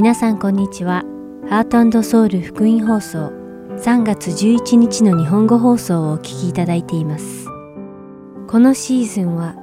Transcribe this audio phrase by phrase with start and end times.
[0.00, 1.04] 皆さんこんにちは。
[1.50, 3.34] ハートソウル福音放送
[3.76, 7.44] 3月11日の日本語放送をお聞きいただいています。
[8.48, 9.56] このシーズンは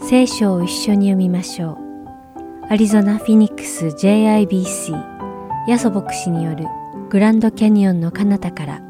[0.00, 2.72] 聖書を一緒に読みましょう。
[2.72, 6.64] アリゾナ・フィニックス JIBC ヤソ牧師による
[7.10, 8.82] グランドキャニオンの彼方から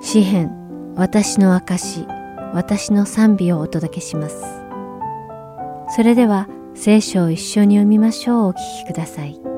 [0.00, 0.52] 詩編
[0.94, 2.06] 私の証
[2.54, 4.40] 私の賛美をお届けします。
[5.96, 9.55] それでは聖書を一緒に読みましょうお聞きください。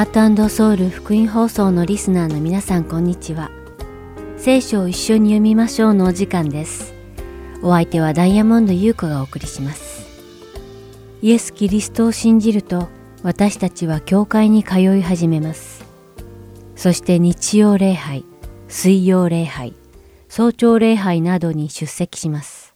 [0.00, 3.50] ハートソウル福音放送のリスナーの皆さんこんにちは。
[4.38, 6.94] 聖書を一緒に読みましょうのお時間です。
[7.60, 10.08] お相手はダイヤモンド優子がお送りします。
[11.20, 12.88] イエス・キリストを信じると
[13.22, 15.84] 私たちは教会に通い始めます。
[16.76, 18.24] そして日曜礼拝、
[18.68, 19.74] 水曜礼拝、
[20.30, 22.74] 早朝礼拝などに出席します。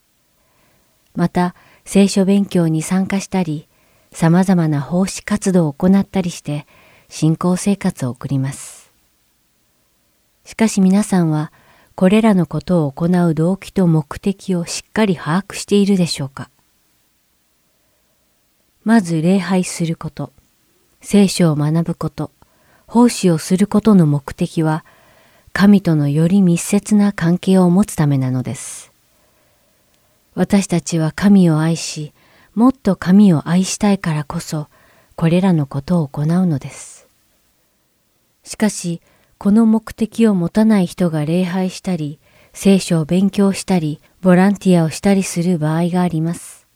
[1.14, 1.54] また、
[1.86, 3.66] 聖書勉強に参加したり、
[4.12, 6.66] 様々な奉仕活動を行ったりして、
[7.16, 8.90] 信仰生活を送ります。
[10.44, 11.52] しかし皆さんは、
[11.94, 16.50] これらのことを行う動機と目的をしっかり把握しているでしょうか？
[18.82, 20.32] まず礼拝すること、
[21.02, 22.32] 聖書を学ぶこと、
[22.88, 24.84] 奉仕をすることの目的は、
[25.52, 28.90] 神とのより密接な関係を持つためなのです。
[30.34, 32.12] 私たちは神を愛し、
[32.56, 34.66] もっと神を愛したいからこそ、
[35.14, 37.03] これらのことを行うのです。
[38.44, 39.00] しかし、
[39.38, 42.18] この目的を持たない人が礼拝したり、
[42.52, 46.66] 聖書を勉強したり、ボランティアをしたりする場合があります。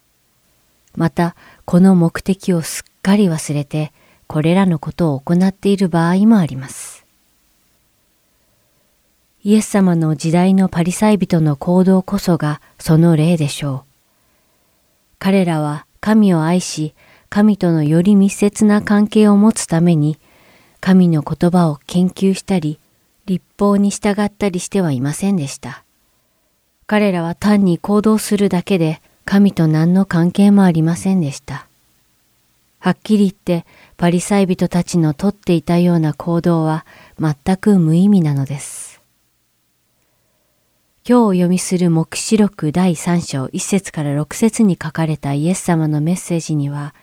[0.95, 3.91] また、この目的をすっかり忘れて、
[4.27, 7.05] これらのことを行っている場合もあります。
[9.43, 13.81] イエス様の時代のパリサイ人の行動こそがその例でしょう。
[15.17, 16.93] 彼らは神を愛し、
[17.29, 20.19] 神とのより密接な関係を持つために、
[20.81, 22.79] 神の言葉を研究したり、
[23.25, 25.83] 立法に従ったりしてはいませんでした。
[26.87, 31.67] 彼らは単に行動するだけで、神と何の関係もありませんでした。
[32.79, 33.65] はっきり言って、
[33.97, 36.85] パリサイ人たちのとっていたような行動は
[37.19, 39.01] 全く無意味なのです。
[41.07, 46.95] 今日お読みする目視録第3章1節から6節に書かれたイエス様のメッセージには、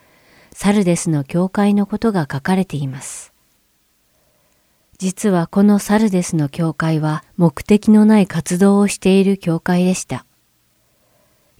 [0.53, 3.35] サルデスの教会のことが書かれています。
[4.99, 10.25] 実はこのサルデスの教会は目的のない活動をしている教会でした。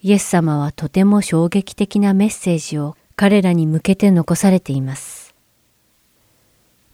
[0.01, 5.35] イエス様はとても衝撃的なメッセージを彼らに向けて残されています。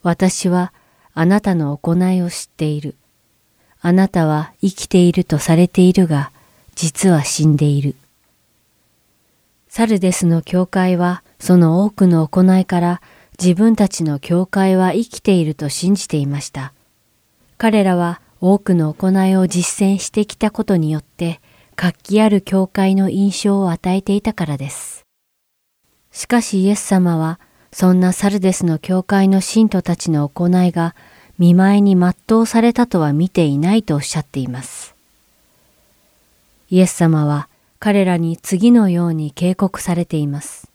[0.02, 0.74] 私は
[1.14, 2.96] あなたの行いを知っている。
[3.82, 6.32] あなたは生きているとされているが、
[6.76, 7.96] 実は死んでいる。
[9.70, 13.02] サルデスの教会はその多くの行いから
[13.44, 16.72] 自分たちの教会は生きていると信じていました。
[17.58, 21.42] 彼らは多くの行いを実践してきたことによって
[21.76, 25.04] 活気ある教会の印象を与えていたからです。
[26.14, 27.38] しかしイエス様は
[27.74, 30.96] そんなサルデスの教会の信徒たちの行いが
[31.38, 34.96] 見舞いに全うされたとは見ていないとおっしゃっています。
[36.70, 37.50] イエス様は
[37.80, 40.72] 彼らに次のように警告されています。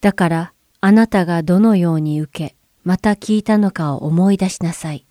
[0.00, 0.53] だから
[0.86, 5.06] あなたがどのように受け、また聞いたのかを思い出しなさい。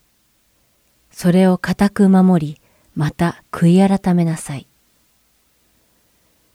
[1.10, 2.62] それを固く守り、
[2.94, 4.68] また悔い改めなさい。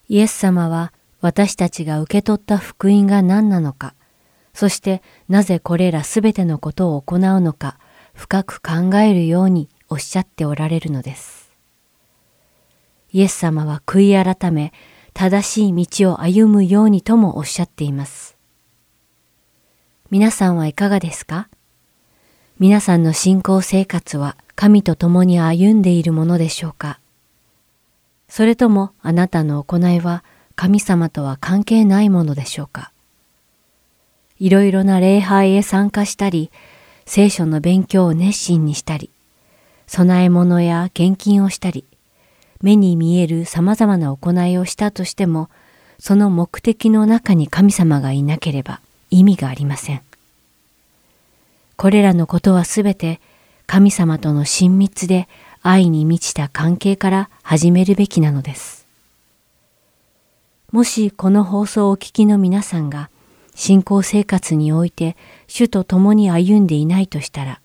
[0.08, 3.96] イエス様は私たちが受け取った福音が何なのか、
[4.54, 7.76] そしてなぜこれらすべてのことを行うのか、
[8.14, 11.50] 深く考えるようにおっしゃっておられるのです。
[13.10, 14.72] イエス様は悔い改め、
[15.12, 18.37] 正しい道を歩むようにともおっしゃっています。
[20.10, 21.50] 皆さんはいかがですか？
[22.58, 26.98] 皆さんの信仰生活は神と共に歩んでいるものでしょうか？
[28.26, 30.24] それともあなたの行いは
[30.56, 32.90] 神様とは関係ないものでしょうか？
[34.38, 36.50] いろいろな礼拝へ参加したり、
[37.04, 39.10] 聖書の勉強を熱心にしたり、
[39.86, 41.84] 供え物や献金をしたり、
[42.62, 45.50] 目に見える様々な行いをしたとしても、
[45.98, 50.02] その目的の中に神様がいなければ意味がありません。
[51.76, 53.20] これらのことはすべて
[53.66, 55.28] 神様との親密で
[55.62, 58.86] 愛に満ちた関係から始めるべきなのです。
[60.72, 63.10] もしこの放送をお聞きの皆さんが
[63.54, 65.16] 信仰生活において
[65.46, 67.60] 主と共に歩んでいないとしたら、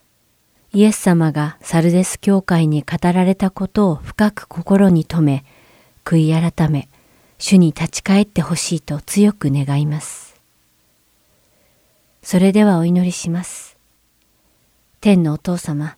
[0.73, 5.45] イエス様がサルデス教会に語られたことを深く心に留め、
[6.03, 6.89] 悔い改め、
[7.37, 10.32] 主に立ち返ってほしいと強く願います。
[12.23, 13.77] それではお祈りします。
[15.01, 15.97] 天のお父様、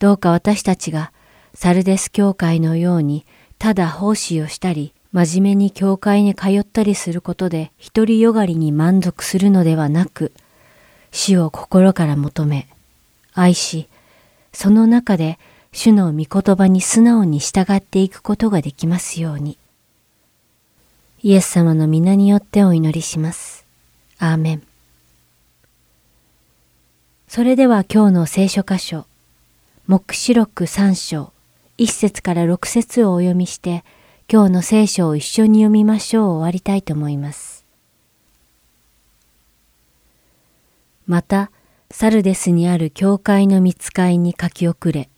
[0.00, 1.12] どうか私たちが
[1.54, 3.24] サルデス教会のように
[3.58, 10.32] ただ奉仕をしたり、真面目に教会に通ったりすることで独りよがりに満足するのではなく、
[11.12, 12.66] 死を心から求め、
[13.32, 13.88] 愛し、
[14.52, 15.38] その中で
[15.70, 19.56] 主の御言葉に素直に従っていくことができますように。
[21.22, 23.64] イエス様の皆によってお祈りします。
[24.18, 24.73] アーメン。
[27.34, 29.06] それでは今日の聖書箇所、
[29.88, 31.32] 目視録三章、
[31.76, 33.82] 一節から六節をお読みして、
[34.32, 37.66] 今日の聖書を一緒に読みましょう終わりたいと思います。
[41.08, 41.50] また、
[41.90, 45.08] サルデスにある教会の見つかいに書き遅れ、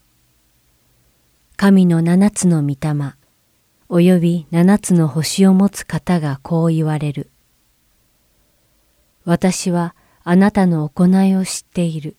[1.59, 3.13] 神の七つの御霊、
[3.91, 7.29] および七つの星を持つ方がこう言われる。
[9.27, 9.95] 私は
[10.29, 12.17] あなたの行いを知っている。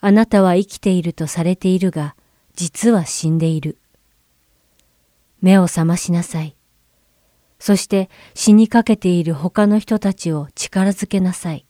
[0.00, 2.16] あなたは生きているとされているが、
[2.56, 3.78] 実は死んでいる。
[5.40, 6.56] 目を覚ましなさい。
[7.60, 11.66] そして死にかけている他の人たちを力づけなさい。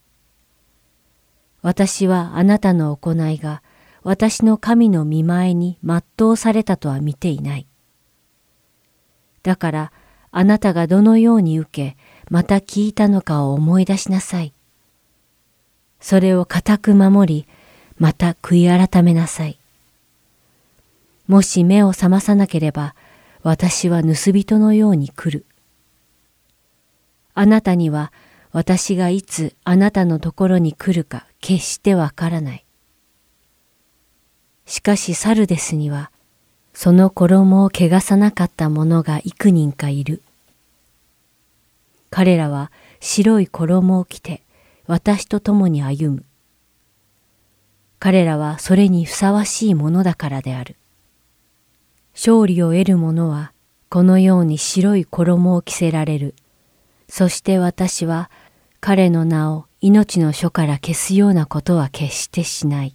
[1.60, 3.62] 私はあなたの行いが
[4.04, 7.66] 私の神の見前に全うされたとは見ていない。
[9.42, 9.92] だから
[10.30, 11.96] あなたがどのように受け、
[12.30, 14.54] また聞いたのかを思い出しなさい。
[16.00, 17.46] それを固く守り、
[17.98, 19.58] また悔い改めなさい。
[21.26, 22.94] もし目を覚まさなければ、
[23.42, 25.44] 私は盗人のように来る。
[27.34, 28.12] あなたには
[28.52, 32.64] 私がいつあなたのところに来るか決してわからない。
[34.66, 36.10] しかしサルデスには、
[36.74, 40.22] その衣を汚さなかった者が幾人かいる。
[42.10, 42.70] 彼らは
[43.00, 44.42] 白い衣を着て
[44.88, 46.24] 私と共に歩む。
[47.98, 50.76] 彼らはそれにふさわしいものだからである。
[52.14, 53.52] 勝利を得る者は
[53.90, 56.34] このように白い衣を着せられる。
[57.06, 58.30] そして私は
[58.80, 62.94] 彼の名を命の書から消すようなことは決してしない。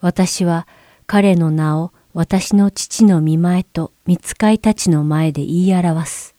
[0.00, 0.68] 私は
[1.06, 6.34] 彼の名を私の父の見前と見つかいたちの前で言い表す。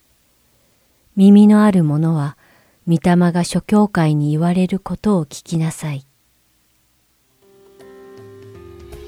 [1.18, 2.38] 耳のある者は、
[2.88, 6.06] 御霊が諸教会に言われることを聞きなさい。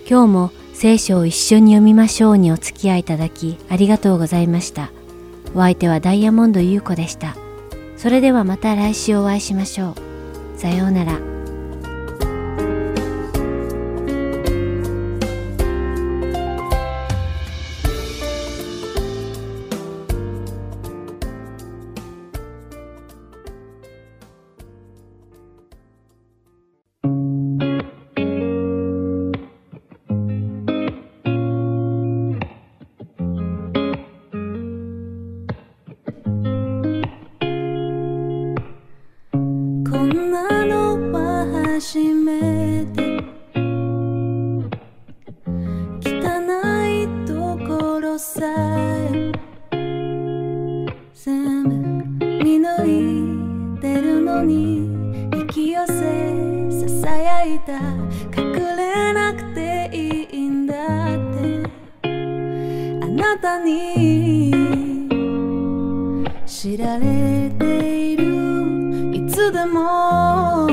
[0.10, 4.90] 今日も聖書を一緒に読みましょうにお付き合いいただきありがとうございました。
[5.54, 7.36] お相手はダイヤモンド優子でした。
[7.98, 9.92] それではまた来週お会いしましょ
[10.56, 10.60] う。
[10.60, 11.37] さようなら。
[57.60, 57.74] た。
[58.40, 61.70] 隠れなくていいんだって。
[62.04, 62.08] あ
[63.08, 64.52] なたに
[66.46, 68.26] 知られている。
[69.14, 70.68] いつでも。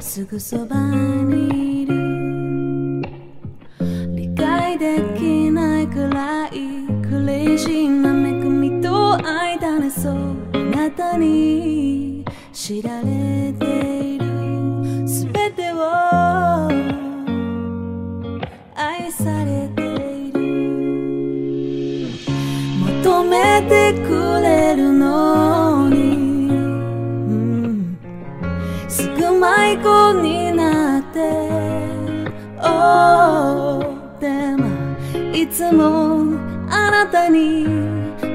[0.00, 3.02] すぐそばにいる。
[4.14, 6.52] 理解できないくらい
[7.02, 8.92] クレイジーな恵みと
[9.62, 10.14] たそう。
[10.52, 11.71] あなたに
[37.32, 37.66] に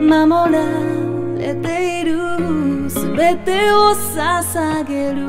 [0.02, 0.60] 守ら
[1.38, 5.22] れているすべてを捧げる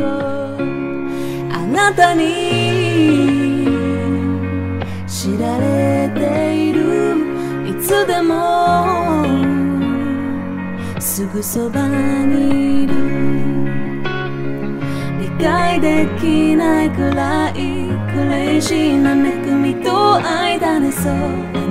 [0.00, 0.04] よ。
[1.52, 2.22] あなたに
[5.06, 7.16] 知られている
[7.68, 9.24] いつでも
[11.00, 12.94] すぐそばにいる。
[15.20, 21.15] 理解できないくらいクレイジーな恵みと愛だねそうあ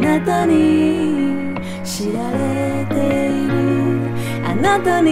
[0.01, 2.95] なたに知られて
[3.31, 3.55] いる
[4.45, 5.11] あなたに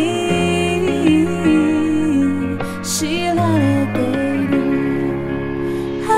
[2.82, 4.56] 知られている
[6.06, 6.14] How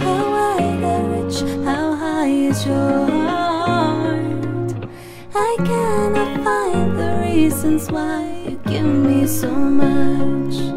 [0.00, 4.88] how wide the rich how high is your heart
[5.34, 10.72] I cannot find the reasons why you give me so much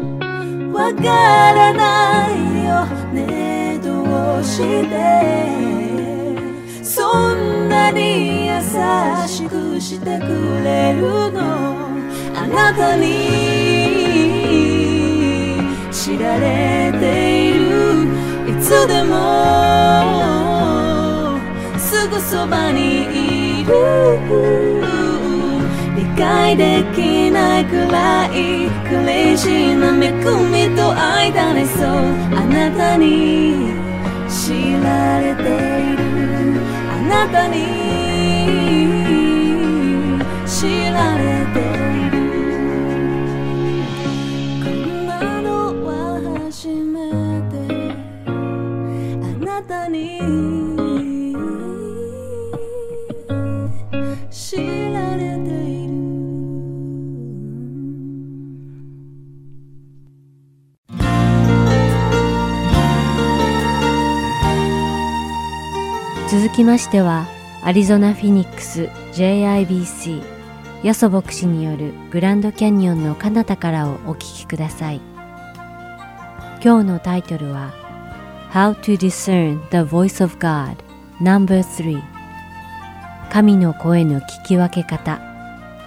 [0.72, 2.01] わからないよねどう
[4.53, 4.93] して
[6.83, 8.53] そんなに優
[9.27, 10.27] しくしてく
[10.63, 11.01] れる。
[11.31, 11.39] の
[12.35, 13.07] あなたに
[15.91, 17.63] 知られている。
[18.47, 19.13] いつでも
[21.79, 23.73] すぐそばにいる。
[25.95, 30.11] 理解できないくらいクレイジーな恵
[30.69, 31.65] みと愛だね。
[31.65, 31.89] そう。
[32.37, 33.82] あなたに。
[34.45, 35.45] 知られてい
[35.95, 36.03] る。
[36.91, 37.55] あなたに
[40.45, 41.82] 知られている。
[66.53, 67.25] きましては
[67.63, 68.83] アリゾナ・フィニックス
[69.13, 70.21] JIBC
[70.83, 75.01] ヤソ牧師によるグランドキャニオンの彼方からをお聞きください。
[76.63, 77.73] 今日のタイトルは
[78.51, 80.75] How to Discern the Voice of God
[81.19, 82.03] No.3
[83.31, 85.19] 神の声の聞き分け方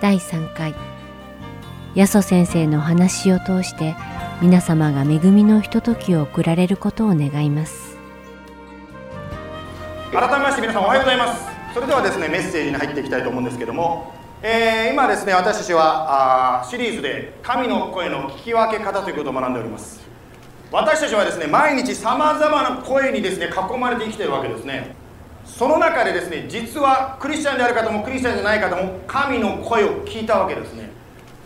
[0.01, 0.75] 第3回。
[1.95, 3.95] ヤソ先生の話を通して
[4.43, 7.86] 皆様が恵みのひとときを送られることを願います。
[10.17, 11.45] 改めまして皆さんおはようございます。
[11.75, 20.01] それではですねメッセージに入っていきたいと思うんですけども、えー今ですね私たちはあシリーズで神の声の聞き分け方ということを学んでおります。
[20.73, 24.97] 私たちはですね毎日さまざまな声にですね囲まれて生きてるわけですね。
[25.45, 30.89] その中でですね実はクリスチャンである方もクリスチャンじゃない方も神の声を聞いたわけですね。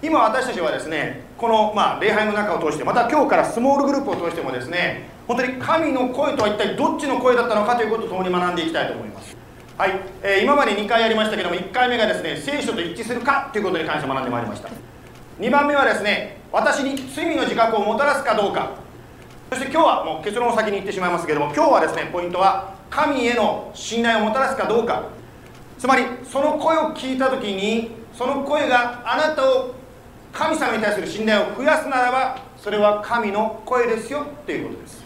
[0.00, 9.36] 今私たちはですねこの、まあ、礼拝の中を通してまた今日からスモールグループを通してもですね本当に神の声とは一体どっちの声だったのかということを共に学んでいきたいと思います。
[9.78, 14.68] はい、えー今まで2回やりましたけども1回目がですね聖書と一致するかということに関して学んでまいりました。
[15.38, 18.72] 2番目はですね私に罪の自覚をもたらすかどうか。
[19.50, 25.04] そして今日はもう結論を先に言ってしまいますけども今日はですねポイントは神への信頼をもたらすかどうか。
[25.78, 29.74] つまりその声を聞いた時にその声があなたを
[30.32, 34.99] 神様に対する信頼を増やすならばそれは神の声ですよっていうことです。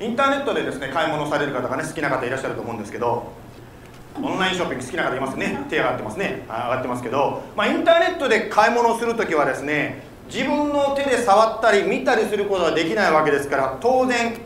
[0.00, 3.32] インターネットでですね買い物される方がね好きな方いらっしゃると思うんですけど
[4.22, 5.64] オンラインショッピング好きな方いますね。
[5.68, 6.42] 手上がってますね。
[6.48, 10.02] 上がってますけど、まあ、インターネットで買い物をするときはですね
[10.32, 14.36] 自分の手で触ったり見たりすることはできないわけですから当然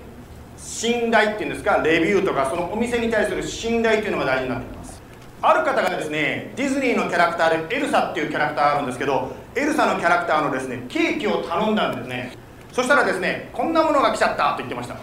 [0.59, 5.03] 信頼っていうんですかレビューとかそのお店に対する信頼っていうのが大事になってきます。
[5.41, 12.37] ある方がですねディズニーのキャラクターでエルサっていうキャラクターがあるんですけどエルサのキャラクターのですねケーキを頼んだんですね。
[12.73, 14.97] そしたらですねこんなものが来ちゃったと言ってました。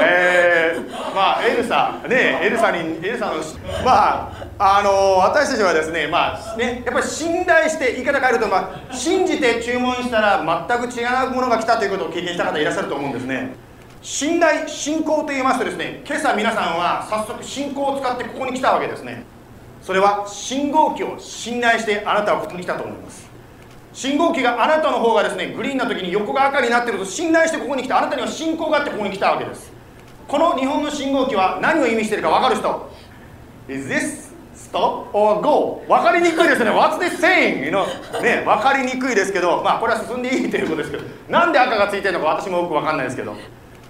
[0.00, 3.34] えー、まあエルサねエルサにエルサの
[3.84, 13.54] まああの私たちはですねまあねやっぱり信頼して言い方変えるとまあ信じて注文したら全く違うものが来たということを経験した方いらっしゃると思うんですね。
[14.02, 19.24] 信頼信仰と言いますとですね今朝皆さんは早速信仰を使ってここに来たわけですね。
[19.82, 23.25] それは信号機を信頼してあなたはここに来たと思います。
[23.96, 29.72] 信号機があなたの方がですねグリーンな時に横が赤になっていると信頼してここに来たあなたには信仰があってここに来たわけです。
[30.28, 32.90] この日本の信号機は何を意味しているか分かる人
[33.68, 35.82] ？Is this stop or go?
[35.88, 36.70] 分かりにくいですね。
[36.72, 37.64] What's this saying?
[37.64, 37.86] You know
[38.20, 43.34] ね、分かりにくいですけどまあこれは進んでいいということですけどなんで赤がついてるのか私もよく分かんないですけど。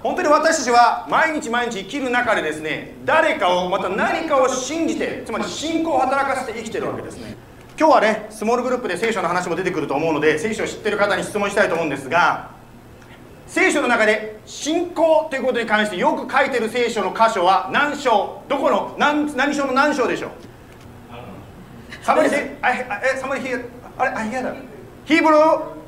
[0.05, 7.46] 本当に私たちは毎日毎日生きる中でですね誰かをまた何かを信じてつまり信仰を働かせて生きてるわけですね。
[7.79, 12.51] 今日はねスモールグループで聖書の話も出てくると思うので聖書を知ってる方に質問したいと思うんですが
[13.47, 18.43] 聖書の中で信仰ということに関してよく書いてる聖書の箇所は何章？
[18.49, 18.97] どこの？
[18.99, 20.31] 何何章の何章でしょう
[22.03, 23.65] ？Somebody say, I, I, え somebody here
[23.99, 24.57] あれ？I hear that.
[25.05, 25.37] ヒーブル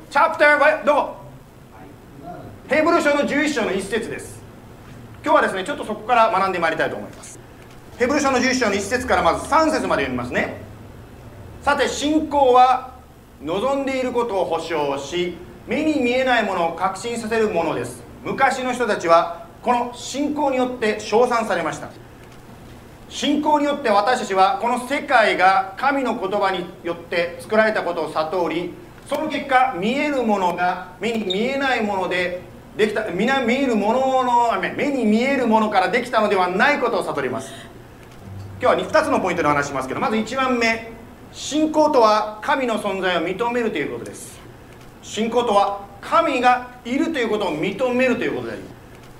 [0.09, 1.15] チャプターはどこ？
[2.69, 4.39] ヘブル書の11章の一節です。
[5.23, 7.39] 今日はですねちょっとそこから学んでまいりたいと思います。
[7.97, 10.68] ヘブル書の11章の一節からまず3節まで読みますね。
[11.61, 12.93] さて信仰は
[13.43, 15.35] 望んでいることを保証し
[15.67, 18.01] 目に見えないものを確信させるものです。
[18.23, 21.89] 昔の人たちはこの信仰によって称賛されました。
[23.09, 28.73] 信仰によって私たちはこの世界が神の言葉によって作られたことを悟り
[29.07, 32.41] その結果見えるものが目に見えないもので
[32.77, 37.51] できた見な見えるものの目に見えるものからできたのではないことを悟ります。
[38.61, 40.98] 今日は2つのポイントでお話しますけどまず1番目。
[41.31, 44.39] 信仰とは神の存在を認めるということです。
[45.01, 48.61] 信仰とは神がいるということを認めるということであり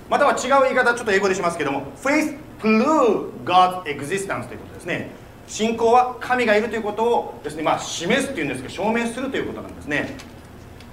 [0.08, 5.10] または違う言い方ちょっと英語でしますけども Faith prove God's existence ということですね。
[5.46, 10.16] 信仰は神がいるということをですね、まあ、示すっていうんですけど証明するということなんですね。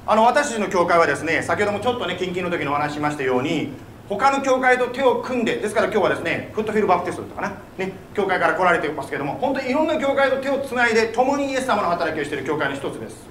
[0.06, 3.74] あの私たちの教会はですね先ほどもちょっとね近々の時にお話しましたように
[4.10, 13.28] 他の教会と手を組んでですから今日はですねフットフィルバプテストとかな、ね、教会から来られてますけども本当にいろんな教会と手をつないで共にイエス様の働きをしている教会の一つです。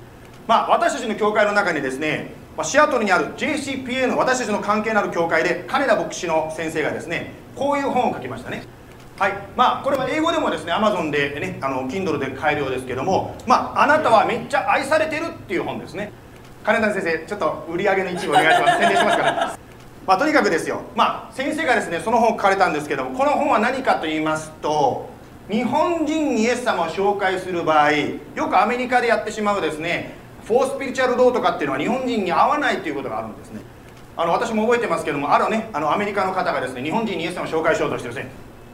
[0.47, 8.62] まあ私たちの教会の中にですねシアトルにある JCPA の私たちの関係のある教会で金田牧師の先生がですねこういう本を書きましたね。
[9.18, 9.33] はい。
[9.56, 16.12] まあこれは英語でもですね Amazon でねあの Kindle で買えるようですけどもまああなたはめっちゃ愛されてるっていう本ですね。
[16.64, 18.78] 金田先生ちょっと売り上げの一部お願いします。
[18.78, 19.65] 宣伝しますから。
[20.06, 25.08] まあ、とにかくですよ、まあ、先生がですねその本を書かれたんですけどもこの本は何かと言いますと
[25.50, 33.62] 日本人にイエス様を紹介する場合よくアメリカでやってしまうですね Four Spiritual Law とかっていうのは日本人に合わないということがあるんですね。
[34.16, 38.30] あの私も覚えてますけどもあるねあのアメリカの方がですね日本人にイエス様を紹介しようとしてですね。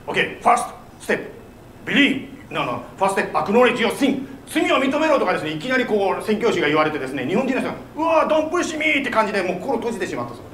[0.07, 2.29] OK first step believe.
[2.51, 4.29] No no first step acknowledge your sin.
[4.47, 10.52] 罪を認めろとかですねいきなりこう宣教師が言われてですね日本人の人がうわ don't push me って感じでもう心閉じてしまったそう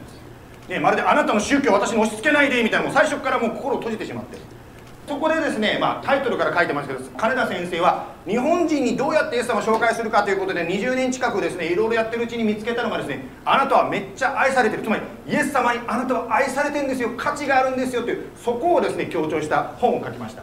[0.68, 4.38] ね、まるであなたの宗教を私に押し付けないでみたいなもう最初からもう心を閉じてしまって。
[5.08, 14.82] そこでですね、まあ、タイトルから書いてますけど金田先生は日本人にどうやってイエス様を紹介するかということで20年近くですねいろいろやってるうちに見つけたのがですねあなたはめっちゃ愛されてる。
[14.82, 17.14] つまりイエス様にあなたは愛されてるんですよ。
[17.16, 20.42] 価値があるんですよというそこをですね強調した本を書きました。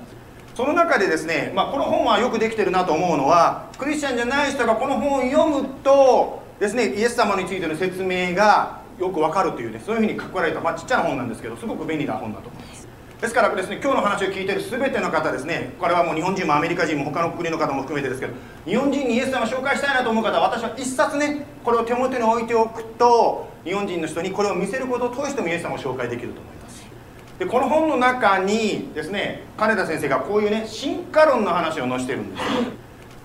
[0.55, 12.87] その中でですね、まあ、この本はよくできてるなと思うのはクリスチャンじゃない人がこの本を読むとですねイエス様についての説明がよくわかるというねそういうふうに書かれた、まあ、ちっちゃな本なんですけどすごく便利な本だと思います。
[13.21, 18.33] ですからですね今日の話を聞いている全ての方ですねこれはもう日本人もアメリカ人も他の国の方も含めてですけど
[18.65, 26.85] 日本人にイエス様を紹介したいなと思う方は私は一冊ねこれを手元に置いておくと日本人の人にこれを見せることを通してもイエス様を紹介できると思います。
[27.39, 32.43] でこの本の中にですね金田先生がこういうね進化論の話を載せてるんです。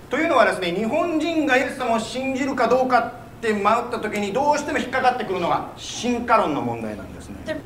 [0.09, 7.59] というのはですね日本人がイエス様を信じるかどうかって迷った時にどうしても引っかかってくるのが進化論の問題なんですね。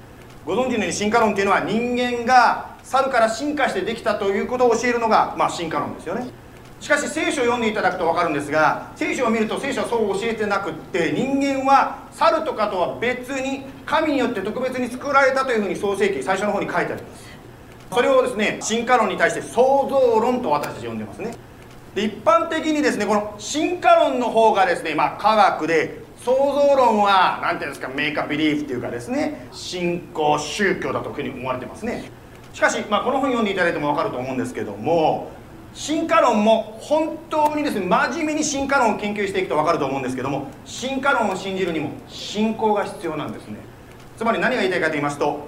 [0.45, 6.27] ご存知のように進化論っていうのは人間が猿から進化してできたということを教えるのが、まあ、進化論ですよね。
[6.79, 17.25] しかし聖書を読んでいただくと分かるんですが聖書を見ると聖書はそう教えてなくって人間は猿とかとは別に神によって特別に作られたというふうに創世記最初の方に書いてあります。
[17.91, 21.33] それをですね進化論に対して創造論と私たち呼んでますね
[21.95, 32.11] で一般的にですねこの進化論の方がですね、まあ、科学で創造論は何ていうんですかメイカービリーフっていうかですね信仰宗教だというふうに思われてますね。
[32.53, 35.29] しかし、まあ、この本読んでいただいても分かると思うんですけども
[35.73, 43.57] 進化論も本当にですね真面目に進化論を研究していくと分かると思うんですけども進化論を信じるにも信仰が必要なんですね。
[44.17, 45.47] つまり何が言いたいかと言いますと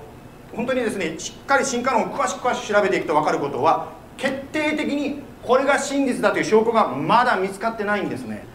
[0.54, 8.46] 本当にですねしっかり進化論を詳しく詳しく調べていくと分かることは決定的にこれが真実だという証拠がまだ見つかってないんですね。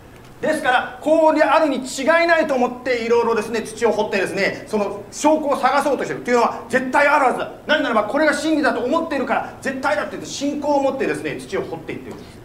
[0.43, 7.53] ですからこうであるに違いないと思っていろいろですね土を掘ってですねその証拠を探そうとしてるというのは絶対あるはずだ。
[7.67, 12.17] なぜならばこれが真理だと思っているから絶対だって言って信仰を持ってですね土を掘っていってる。
[12.17, 12.39] んです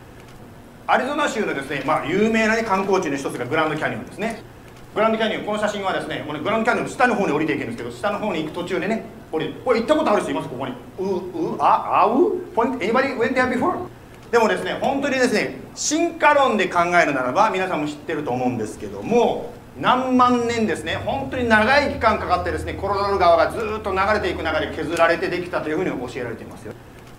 [0.86, 4.42] アリゾナ州のですね、まあ、有名な、観光地の一つがグランドキャニオンですね。
[4.96, 10.48] グランドキャニオンこの写真はですねこれグランドキャニオンの下の方に降りていけるんですけど下の方に行く途中でねこれこれ行ったことある人います？
[10.50, 10.74] ここに。
[11.00, 13.76] ううああう？point anybody went there before?
[14.32, 26.74] でもですね本当にですね進化論で考えるならば皆さんも知ってると思うんですけども何万年ですね本当に長い期間かかってですねコロラド川がずっと流れていく中で削られてできたというふうに教えられていますよ。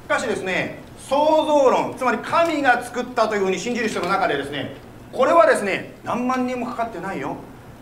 [0.05, 4.77] しかしですね創造論つまり神が作ったというふうに信じる人の中でですね
[5.13, 7.37] これはですね何万年もかかってないよ。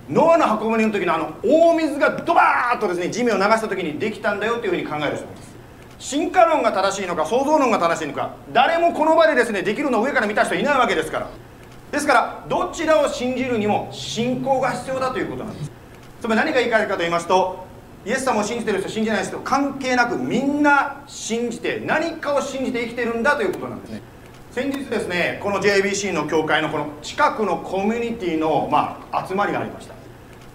[0.09, 5.56] ノアの箱舟の時のあの大水がドバーッとですね地面を流した時にできたんだよというふうに考える人です。
[5.99, 11.31] 進化論が正しいのか創造論が正しいのか誰もこの場でですねできるのを上から見た人いないわけですから。
[11.91, 15.71] ですからどちらを信じるにも信仰が必要だということなんです。
[16.21, 17.65] つまり何が言い換えるかと言いますと
[18.05, 24.03] イエス様を信じてる人信じない人関係なくみんな信じて何かを信じて生きてるんだということなんですね。
[24.51, 29.95] 先日ですねこの JBC の教会のこの近くのコミュニティのまあ集まりがありました。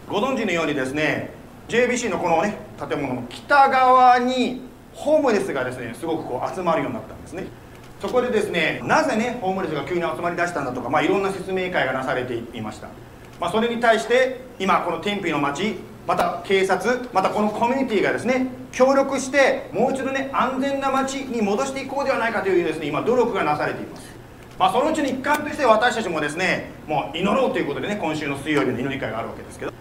[0.10, 1.32] ご存知のようにですね
[1.70, 7.46] JBC のこのね建物の北側にホームレスがですねすごくこう集まるようになったんですね。
[8.02, 12.88] そこでですねなぜねホームレスが急に集まりだしたんだとか、まあ、いろんな説明会がなされていました、
[13.40, 15.76] まあ、それに対して今この天日の町
[16.08, 24.12] また警察またこのコミュニティがですね協力してもう一度ね安全な街に戻していこうではないかというですね今努力がなされています。
[24.58, 29.72] まあそのうちの一環として私たちもですねもう祈ろうということでね今週の水曜日の祈り会があるわけですけど。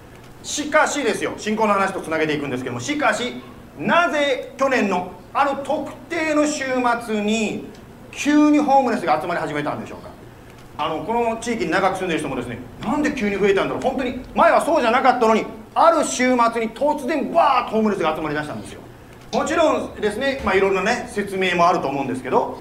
[0.42, 3.42] しかしですよ信仰の話とつなげていくんですけどもしかし
[3.80, 6.64] なぜ去年のある特定の週
[7.02, 7.64] 末に
[8.12, 10.10] 急にホームレスが集まり始めたんでしょうか？
[10.76, 13.82] あのこの地域に長く住んでる人もですねなんで急に増えたんだろう？
[13.82, 18.80] 本当に前はそうじゃなかったのにある週末に突然バーッとホームレスが集まりだしたんですよ。
[19.32, 22.60] もちろんですねまあいろんなね説明もあると思うんですけど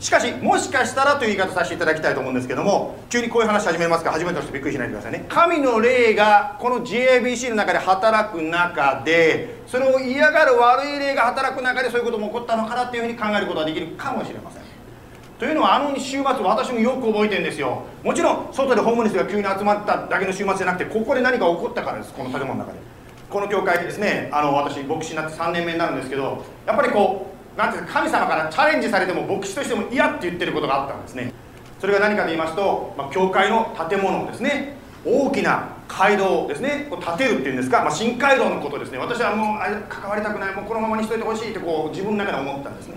[0.00, 5.26] しかしもしかしたらという言い方させていただきたいと思うんですけども急にこういう話始めますか初めての人びっくりしないでくださいね。
[5.28, 14.62] 神の霊がこの JABC の中で働く中でそれを嫌がる悪い霊が働く中でそういうことも起こったのかなっていうふうに考えることができるかもしれません。
[15.38, 17.82] というのはあの週末私もよく覚えてるんですよ。
[18.02, 22.14] もちろん外でホームレスが急に集まっただけの週末じゃなくてここで何か起こったからです。
[22.14, 22.78] この建物の中で。
[23.30, 27.29] この教会ですねあの私牧師になって3年目になるんですけどやっぱりこう
[27.60, 31.32] なんていう神様からチャレンジされても牧師としても嫌って言ってることがあったんですね。
[31.78, 34.80] それが何かと言いますと、まあ、教会の建物をですね。
[35.04, 36.86] 大きな街道ですね。
[36.90, 38.98] こう建てるっていうんですか、まあ、新街道のことですね。
[38.98, 40.54] 私はもうあれ関わりたくない。
[40.54, 42.96] もうこのままにしといてほしいってこう自分の中で思ったんですね。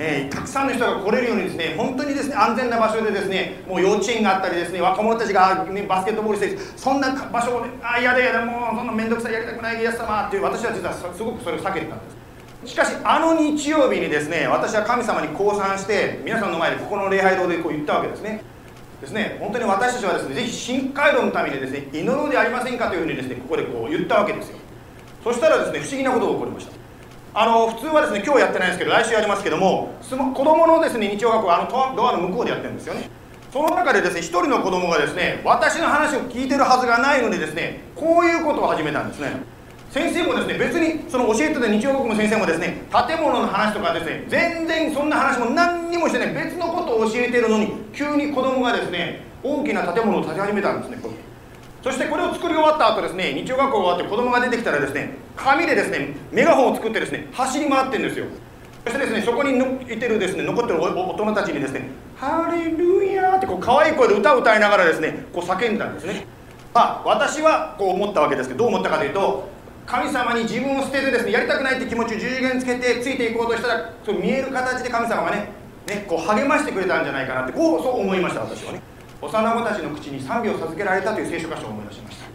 [0.00, 12.17] え、たくさんの人が来れるようにですね本当にですね安全な場所でですねもう幼稚園があったりですね若者たちが、ね、バスケットボールしてそんな場所をねあ嫌だ嫌だもうそんな面倒くさいやりたくないイエス様っていう私は実はすごくそれを避けてたんです。
[12.64, 18.42] しかしあの日曜日にですね私は神様に降参して皆さんの前でここの礼拝堂でこう言ったわけですね。
[19.00, 24.58] ですね本当に私たちはですねぜひ新街道のためにですね祈ろうでありませんかというふうにですねここでこう言ったわけですよ。
[25.22, 26.72] そしたらですね不思議なことが起こりました。
[27.34, 33.08] あの普通はですね今日やってないんですけど来週やりますけども子供のですね日曜学校あのドアの向こうでやってるんですよね。
[33.52, 39.30] その中でですね一人の子供がですね私の話を聞いてるはずがないのでですねこういうことを始めたんですね。
[39.90, 50.98] 先生もですね別にその教えてた日曜学校の先生もですね建物の話とかですね全然そんな話も何にもしてない別のことを教えてるのに急に子供がですね大きな建物を建て始めたんですね
[51.82, 58.26] そしてこれを作り終わった後ですね日曜学校が終わって子供が出てきたらですね紙でですねメガホンを作ってですね走り回ってるんですよ。
[58.84, 66.26] そしてですねそこにのいてるですね残ってる大人たちにですね「ハレルヤー」ってこう可愛い声で歌を歌いながらですねこう叫んだんですね。
[66.74, 69.48] まあ私はこう思ったわけですけどどう思ったかというと
[69.88, 75.48] 神様に自分を捨ててですねやりたくないって気持ちを十字架につけてついていこうとしたらそう見える形で神様がね
[75.86, 78.82] ねこう励ましてくれたんじゃないかなってこうそう思いました私はね。
[79.20, 82.26] 幼子たちの口に賛美を授けられたという聖書箇所を思い出しました。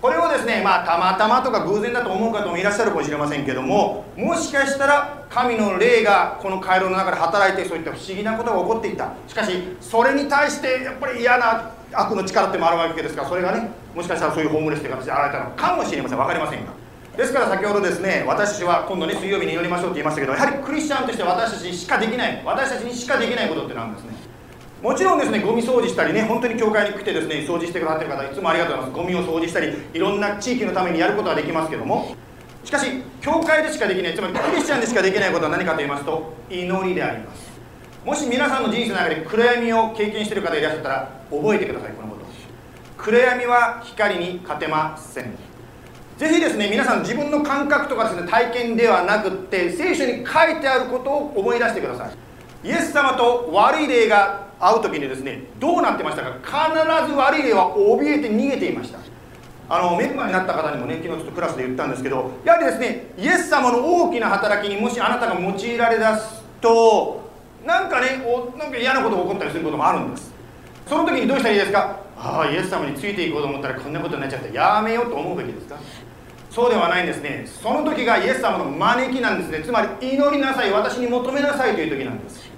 [0.00, 9.12] これをですねまあたまたまとか偶然だと思う方もいらっしゃるかもしれませんけどももしかしたら神の霊がこの回廊の中で働いてそういった不思議なことが起こっていた。
[9.28, 16.18] しかしそれに対してやっぱり嫌な悪の力ってもあるわけですからそれがねもしかしたらそういうホームレスという形で現れたのかもしれません。
[16.18, 16.83] 分かりませんが。
[17.16, 24.14] ですから先ほどですね私たちは今度ね水曜日に祈りましょうって言いましたけどやはりクリスチャンとして私たちにしかできない私たちにしかできないことってなんですね。
[24.82, 27.28] もちろんですねゴミ掃除したりね本当に教会に来てです。
[27.28, 29.02] ね掃除してくださってる方いつもありがとうございます。
[29.02, 31.70] ゴミを掃除したりいろんな地域のためにやることはできます。
[31.70, 32.16] けども
[32.64, 32.86] しかし
[33.20, 37.52] 教会でしかできないつまりクリスチャンでしかできないことは何かと言いますと祈りであります。
[38.04, 42.24] もし皆さんの人生の中で暗闇を経験してる方いらっしゃったら覚えてくださいこのこと。
[42.98, 45.53] 暗闇は光に勝てません。
[46.18, 52.68] ぜひですね皆さん自分の感覚とかですね体験ではなくって聖書に書いてあることを思い出してください。
[52.68, 56.30] イエス様と悪い霊が会う時にですねどうなってましたか？
[56.40, 58.98] 必ず悪い霊は怯えて逃げていました。
[59.68, 67.28] あのメンバーになった方にもね昨日ちょっとクラスで言ったんですけどやはりですねイエス様の大きな働きにもしあなたが用いられだすと
[67.64, 70.32] なんかねおなんか嫌なことが起こったりすることもあるんです。
[70.86, 71.98] その時にどうしたらいいですか？
[72.16, 75.76] ああイエス様についていこうと思ったらこんなことになっちゃったやめようと思うべきですか？
[76.54, 77.44] そうではないんですね。
[77.46, 79.64] その時がイエス様の招きなんですね。
[79.64, 80.70] つまり祈りなさい。
[80.70, 82.48] 私に求めなさいという時なんです。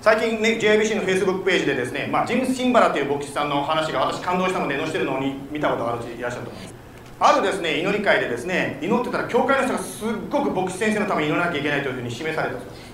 [0.00, 6.74] 最近ね JIBC の Facebook ページでですね、まあ、ジム・シンバラという牧師さんの話が私感動したので載せてるのに見たことがある人いらっしゃると思います。
[7.18, 12.90] あるですね祈り会でですね祈ってたら教会の人がすっごく牧師先生のために祈らなきゃいけないというふうに示されたそうです。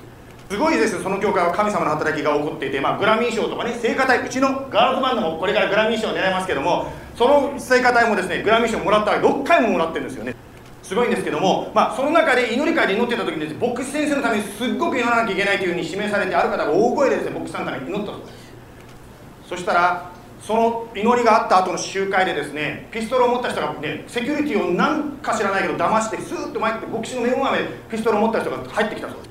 [0.49, 10.36] すごいですその教会は神様の働きが起こっていて、まあ、グラミー賞とかね聖歌隊うちのガールズバンドもこれからグラミー賞を狙いますけどもその聖歌隊もですねグラミー賞もらったら6回ももらってるんですよね。
[10.87, 18.33] すごいんですけども、まあ、その中で祈り会で祈ってた時にです、ね、牧師先生のためにすっごく祈らなきゃいけないというふうに示されてある方が大声でですね牧師さんのために祈ったそうです。
[19.49, 29.31] そしたらその祈りがあった後の集会でですねピストルを持った人がねセキュリティを何か知らないけど騙してスーッと前って牧師の目の前でピストルを持った人が入ってきたそうです。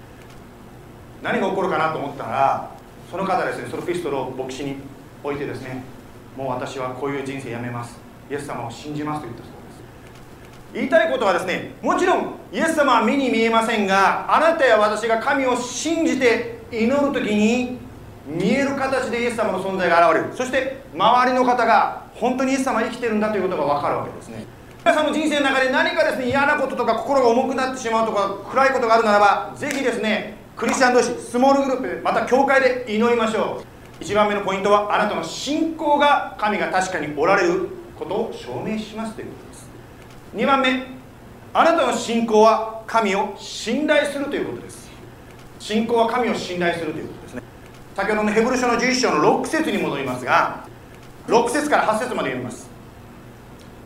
[1.23, 2.75] 何が起こるかなと思ったら
[3.09, 4.75] その方ですねそのピストルを牧師に
[5.23, 5.85] 置いてですね
[6.35, 7.97] もう私はこういう人生やめます。
[8.29, 9.54] イエス様を信じますと言ったそうです。
[10.75, 17.77] 言いたいことはですねもちろんイエス様は目に見えませんがあなたや私が神を信じて祈る時に
[18.27, 20.35] 見える形でイエス様の存在が現れる。
[20.35, 24.45] そして周りの方が本当にイエス様は生きてるんだということが分かるわけですね。
[24.83, 33.63] 皆さんの人生の中で何かですね嫌なこととか心が重くなってしまうとか暗いことがあるならばぜひですねクリスチャン同士スモールグループまた教会で祈りましょ
[33.99, 34.03] う。
[34.03, 39.44] 1番目のポイントはあなたの信仰が神が確かにおられることを証明しますということ。
[40.35, 40.83] 2番目。
[41.53, 44.89] あなたの信仰は神を信頼するということです。
[45.59, 47.41] 信仰は神を信頼するということですね。
[47.95, 50.67] 先ほどのヘブル書の11章の6節に戻りますが
[51.27, 52.69] 6節から8節まで読みます。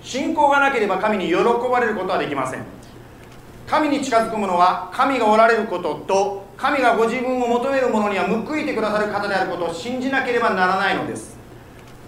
[0.01, 2.63] 信仰がなければ神に喜ばれることはできません。
[3.67, 11.38] 神に近づく者は神がおられることと神がご自分を求める者には報いてくださる方であることを信じなければならないのです。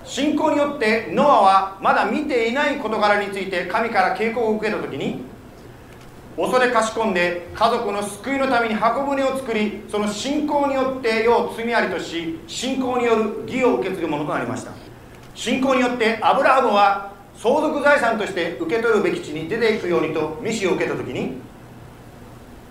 [0.04, 5.22] 信仰によってノアはまだ見ていない事柄について神から警告を受けた時に
[6.36, 14.92] 恐れかしこんで家族の救いのために箱舟を作りその信仰によって世を罪ありとし信仰による義を受け継ぐものとなりました。
[15.36, 21.38] 信仰によってアブラハムは相続財産として受け取るべき地に出ていくようにと召しを受けた時に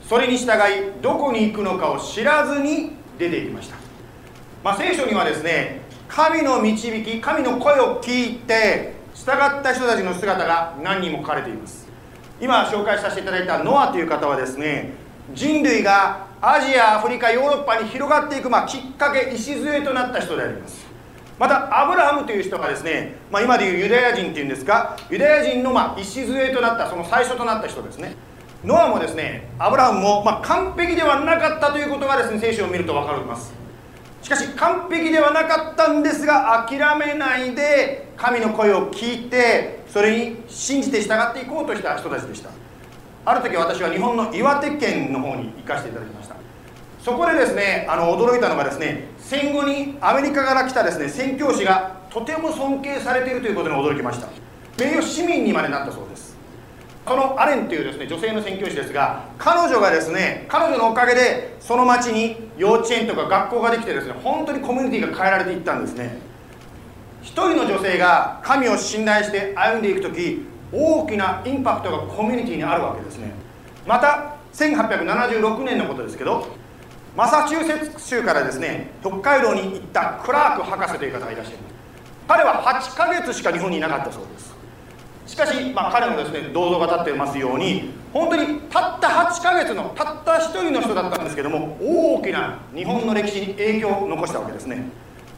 [0.08, 3.76] それに従いどこに行くのかを知らずに出ていきました、
[4.62, 11.86] まあ、聖書にはですね神の導き神の声を聞いて従った人たちの姿が何人も書かれています。
[12.40, 14.94] 今紹介させていただいたノアという方はですね
[15.34, 20.84] 人類がアジアアフリカヨーロッパに広がっていく、まあ、きっかけ礎となった人であります。
[21.38, 28.16] またアブラハムという人がですね、まあ、今でいうユダヤ人っていうんですかユダヤ人のま礎となったその最初となった人ですね。
[28.64, 33.59] ノアもですねアブラハムもま完璧ではなかったということがですね聖書を見ると分かります。
[34.22, 42.50] しかし完璧ではなかったんですが諦めないで神の声を聞いてそれに信じて従っていこうとした人たちでした。
[43.24, 46.36] ある時私は日本の岩手県の方に行かせていただきました。
[47.02, 54.28] そこでですねあの驚いたのがですね戦後にアメリカから来たですね宣教師がとても尊敬されているということに驚きました。
[54.78, 56.29] 名誉市民にまでなったそうです。
[57.04, 66.18] このアレンというですね女性の宣教師ですが彼女がですね彼女のおかげでその町に幼稚園とか学校ができてですね本当にコミュニティが変えられていったんですね。
[67.22, 73.32] 一人の女性が神を信頼して歩んでいく時大きなインパクトがコミュニティにあるわけですね。
[73.86, 76.46] また1876年のことですけど
[77.16, 81.74] マサチューセッツ州からですね北海道に行ったクラーク博士という方がいらっしゃいます。
[82.28, 84.49] 彼は8ヶ月しか日本にいなかったそうです。
[85.30, 94.88] しかし、まあ、彼のですね銅像が立っていますように本当にたった8ヶ月のたった一人の人だったんですけども大きな日本の歴史に影響を残したわけですね。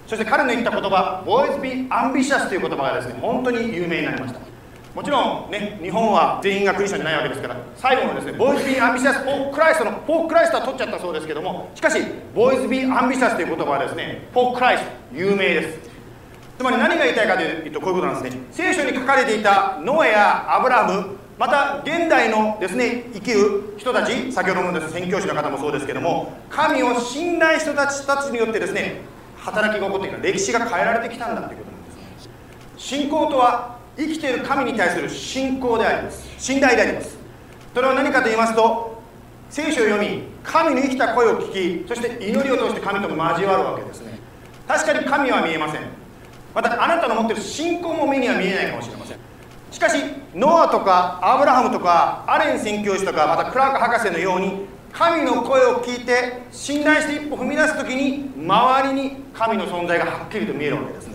[0.07, 4.41] そして彼の言った言葉「Boys be ambitious」という言葉がですね本当に有名になりました。
[4.95, 11.99] もちろんね日本は全員がクリスチャンじゃないわけですから最後のですね「Boys be ambitious for Christ」の「for Christ」は取っちゃったそうですけどもしかし
[12.35, 14.81] 「Boys be ambitious」という言葉はですね「for Christ」
[15.13, 15.92] 有名です。
[16.63, 18.41] つまり何が言いたいかというとこういうことなんですね。
[18.53, 29.01] 聖書に書かれていたノエやアブラムまた現代のですね生きる人たち先ほどのです、宣教師の方もそうですけども神を信頼人たちたちによってですね
[29.39, 30.23] 働きが起こっていく。
[30.23, 31.97] 歴史が変えられてきたんだということなんです。
[31.97, 32.31] ね
[32.77, 36.29] 信仰とは生きている神に対する信仰であります。
[36.39, 37.19] 信頼であります。
[37.75, 39.03] それは何かと言いますと
[39.51, 44.21] 聖書を読み神の生きた声を聞きそして祈りを通して神と交わるわけですね。
[44.69, 46.02] 確かに神は見えません。
[46.55, 49.19] またあなたの持ってる信仰も目には見えないかもしれません。
[49.71, 49.97] しかし
[50.35, 61.15] ノアとかアブラハムとかアレン宣教師とかまたクラーク博士のように神の声を聞いて信頼して一歩踏み出す時に周りに神の存在がはっきりと見えるわけですね。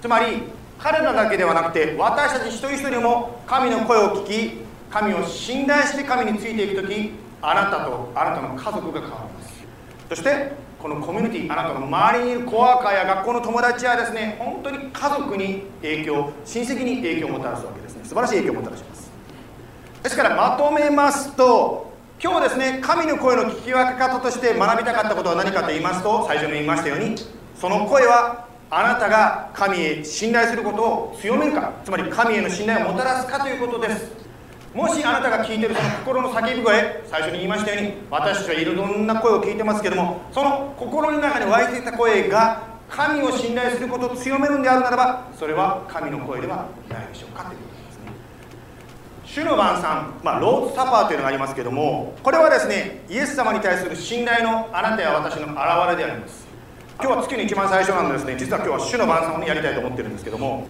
[0.00, 0.42] つまり
[0.78, 7.12] 彼らだけではなくて私たち一人一人も神の声を聞き神を信頼して神についていく時
[7.42, 9.52] あなたとあなたの家族が変わります。
[10.08, 18.04] そしてこのコミュニティあなたの周りにいるコアカーや学校の友達はですね本当に家族に影響親戚に影響をもたらすわけですね。
[18.04, 19.10] 素晴らしい影響をもたらします。
[20.02, 27.14] ですからまとめますと今日ですね神の声の聞き分け方として学びたかったことは何かと言いますと最初に言いましたように
[27.54, 34.19] その声はあなたが神へ信頼することを強めるかつまり神への信頼をもたらすかということです。
[34.74, 48.12] もしあなたが聞いてるその心の叫び声最初に言いましたように私たちはいろんな声を聞いてますけどもその心の中に湧いていた声が神を信頼することを強めるんであるならばそれは神の声ではないでしょうかということですね。
[49.24, 55.56] 主の晩餐、まあ、ローズサパーというのがありますけどもこれはですねイエス様に対する信頼のあなたや私の現
[55.90, 56.46] れであります。
[57.02, 58.36] 今日は月の一番最初なのですね。
[58.38, 60.68] 実は今日は主の晩餐をやりたいと思ってるんですけども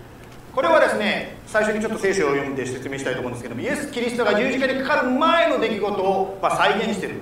[0.54, 7.20] これはですね最初にちょっと聖書を読んで説明したいと思うんですけどもイエス・キリストが十字架にかかる前の出来事を、ま、再現している。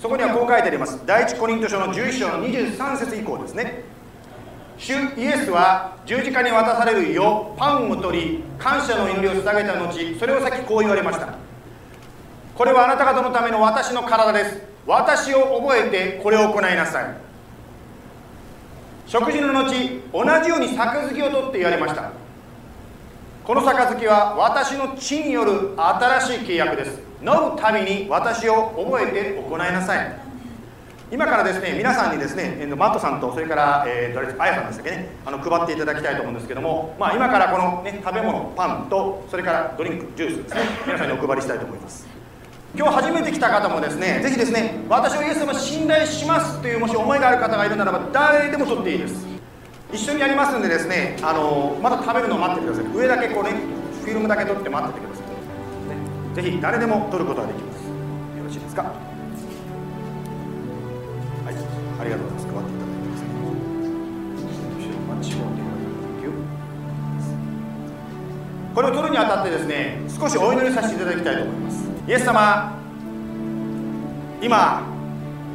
[0.00, 1.02] そこにはこう書いてあります。
[1.06, 3.82] 第一コリント書の11章の23節以降ですね。
[4.78, 11.34] 主イエスは十字架に渡されるよパンを取り感謝の祈りを捧げた後それを先こう言われました。
[12.54, 14.62] これはあなた方のための私の体です。
[14.86, 17.16] 私を覚えてこれを行いなさい。
[19.06, 19.72] 食事の後
[20.12, 22.12] 同じように杯を取って言われました。
[23.46, 26.98] この杯は私の血による新しい契約です。
[27.20, 30.18] 飲むたびに私を覚えて行いなさい。
[31.12, 42.04] 今からですね皆さんにですねマットさんとそれから、えー、誰ですあやさんでしたっけねあの配っていただきたいと思うんですけども、まあ、今からこの、ね、食べ物パンとそれからドリンクジュースですね皆さんにお配りしたいと思います。
[42.74, 49.35] 今日初めて来た方もですねぜひですね私をイエス様信頼しますというもし思いがある方がいるならば誰でも取っていいです。
[49.92, 52.94] 一緒にやりますんでですねあのまだ食べるのを待っててください。
[52.94, 53.50] 上だけこうね
[54.02, 55.26] フィルムだけ取って待っててください、
[55.88, 55.96] ね、
[56.34, 57.76] ぜひ誰でも取ることができます。
[58.38, 58.82] よろしいですか？
[58.82, 58.88] は
[61.50, 61.54] い
[62.00, 62.46] ありがとうございます。
[62.46, 63.24] 配っていただいてです
[68.74, 71.88] これを取るにあたってですね少しお祈りさせていただきたいと思います。
[72.06, 72.76] イエス様
[74.42, 74.82] 今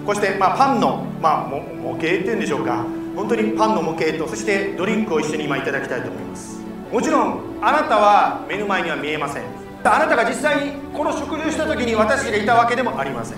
[0.06, 2.84] こうして、まあ、パンの、まあ、模型っていうんでしょうか。
[3.15, 6.62] 本当にパンの模型とそしてドリンクを一緒に今いただきたいと思います。
[6.91, 9.43] もちろんあなたは目の前には見えません。
[9.84, 13.38] あなたが実際にこの食事をした時に私がいたわけでもありません。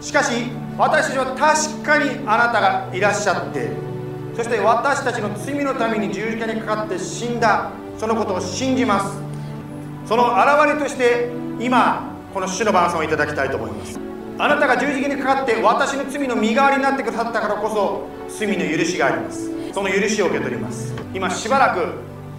[0.00, 0.44] しかし
[0.78, 3.70] 私たちは確かにあなたがいらっしゃって
[4.36, 9.18] そして私たちの罪のために十字架にかかって死んだそのことを信じます。
[10.06, 11.28] その表れとして
[11.60, 14.09] 今この主の晩餐をいただきたいと思います。
[14.42, 19.50] あなたが十字架にかかって私の罪の身代わりになってくださったからこそ罪の許しがあります。
[19.74, 20.94] その許しを受け取ります。
[21.12, 21.92] 今しばらく、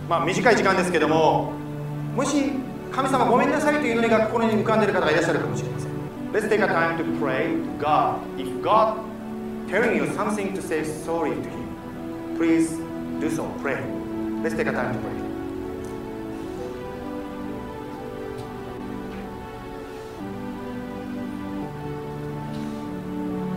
[0.09, 1.53] まあ、短い時間ですけども
[2.15, 2.53] もし
[2.91, 5.91] 神様ごめんなさいという祈りが心に浮かんでいる方がいらっしゃるかもしれません。
[6.33, 8.17] Let's take a time to pray to God.
[8.37, 8.97] If God
[9.69, 11.71] telling you something to say sorry to Him
[12.41, 12.77] please
[13.19, 13.43] do so.
[13.61, 13.77] Pray.
[14.41, 15.20] Let's take a time to pray.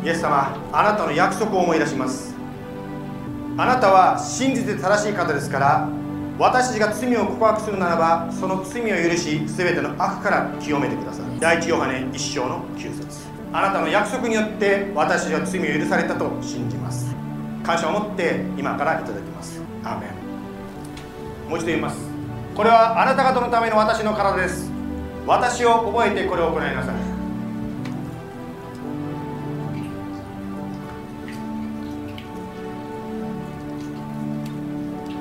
[0.05, 2.35] イエス様あなたの約束を思い出します。
[3.57, 5.89] あなたは真実で正しい方ですから
[6.39, 11.41] 私たちが罪を告白するならばその罪を許し全ての悪から清めてください。
[11.41, 13.25] 第一ヨハネ一章の9節。
[13.53, 17.15] あなたの約束によって私は罪を許されたと信じます。
[17.63, 19.63] 感謝を持って今からいただきます。
[19.85, 21.49] アーメン。
[21.49, 21.97] もう一度言います。
[22.55, 24.71] これはあなた方のための私の体です。
[25.27, 26.95] 私を覚えてこれを行いなさい。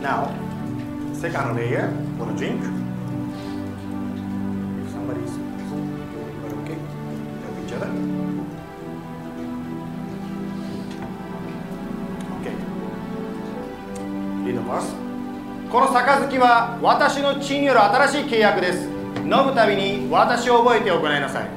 [0.04, 0.28] Now,
[1.14, 1.88] second layer
[2.18, 2.60] for the drink.
[4.84, 5.32] If somebody's
[6.60, 6.78] okay,
[7.40, 7.88] help each other.
[12.42, 12.56] Okay.
[14.44, 14.94] Read the verse.
[15.72, 18.90] この杯は私の血による新しい契約です。
[19.20, 21.48] 飲むたびに私を覚えて行いなさい。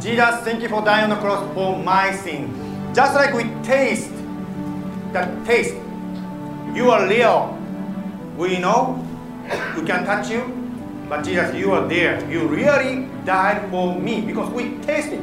[0.00, 2.48] Jesus, thank you for dying on the cross for my sin.
[2.92, 4.21] Just like we taste
[5.12, 5.74] that taste.
[6.74, 7.58] You are real.
[8.36, 8.98] We know
[9.76, 10.42] we can touch you,
[11.08, 12.18] but Jesus, you are there.
[12.30, 15.22] You really died for me because we tasted.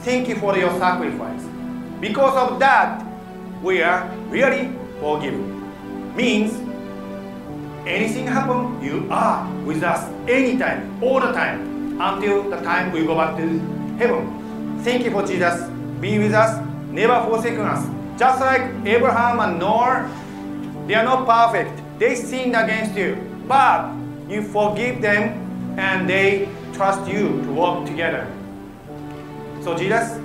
[0.00, 1.44] Thank you for your sacrifice.
[2.00, 3.04] Because of that,
[3.62, 5.52] we are really forgiven.
[6.16, 6.52] Means
[7.86, 13.14] anything happen, you are with us anytime, all the time, until the time we go
[13.14, 13.58] back to
[13.98, 14.80] heaven.
[14.82, 15.68] Thank you for Jesus.
[16.00, 17.95] Be with us, never forsaken us.
[18.16, 20.08] Just like Abraham and Noah,
[20.86, 21.82] they are not perfect.
[21.98, 23.16] They sinned against you.
[23.46, 23.92] But
[24.26, 28.26] you forgive them and they trust you to work together.
[29.60, 30.16] So Jesus,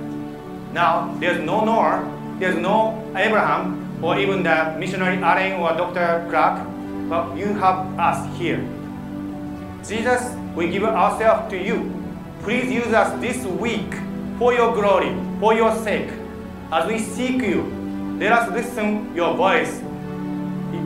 [0.72, 6.26] now there's no Noah, there's no Abraham, or even the missionary Allen or Dr.
[6.30, 6.66] Clark,
[7.10, 8.64] but you have us here.
[9.84, 11.92] Jesus, we give ourselves to you.
[12.42, 13.92] Please use us this week
[14.38, 16.08] for your glory, for your sake,
[16.72, 17.81] as we seek you
[18.18, 19.80] let us listen your voice,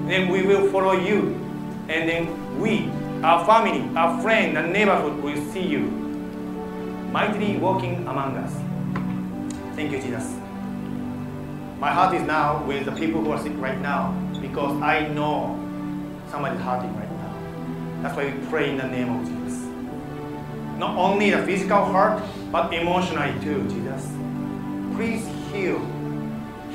[0.09, 1.35] and we will follow you.
[1.89, 2.89] And then we,
[3.23, 5.81] our family, our friend, and neighborhood will see you
[7.13, 8.53] mightily walking among us.
[9.77, 10.35] Thank you, Jesus.
[11.79, 15.59] My heart is now with the people who are sick right now because I know
[16.31, 18.03] somebody is hurting right now.
[18.03, 19.67] That's why we pray in the name of Jesus.
[20.79, 24.11] Not only the physical heart, but emotionally too, Jesus.
[24.97, 25.81] Please heal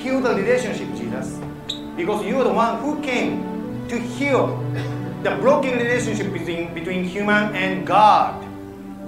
[0.01, 1.39] heal the relationship, Jesus.
[1.95, 4.57] Because you are the one who came to heal
[5.23, 8.43] the broken relationship between, between human and God.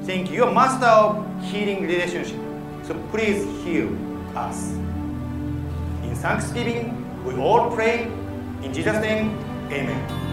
[0.03, 0.37] Thank you.
[0.37, 2.37] You're master of healing relationship.
[2.83, 3.89] So please heal
[4.37, 4.73] us.
[6.03, 6.93] In thanksgiving,
[7.25, 8.03] we all pray.
[8.61, 9.37] In Jesus' name,
[9.71, 10.32] amen.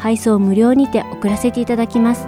[0.00, 2.26] 配送無料にて送らせていただきます。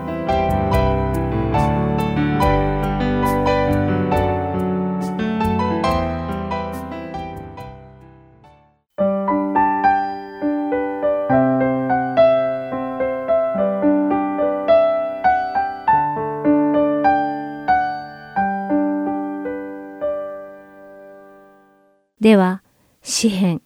[22.21, 22.63] では、
[23.03, 23.63] 詩編、